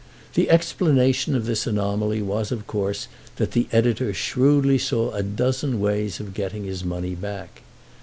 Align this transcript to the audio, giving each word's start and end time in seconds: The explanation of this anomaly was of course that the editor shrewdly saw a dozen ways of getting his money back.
The 0.33 0.49
explanation 0.49 1.35
of 1.35 1.45
this 1.45 1.67
anomaly 1.67 2.23
was 2.23 2.51
of 2.51 2.65
course 2.65 3.07
that 3.35 3.51
the 3.51 3.67
editor 3.71 4.15
shrewdly 4.15 4.79
saw 4.79 5.11
a 5.11 5.21
dozen 5.21 5.79
ways 5.79 6.19
of 6.19 6.33
getting 6.33 6.63
his 6.63 6.83
money 6.83 7.13
back. 7.13 7.61